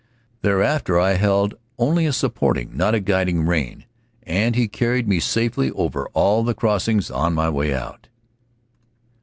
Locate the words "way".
7.51-7.71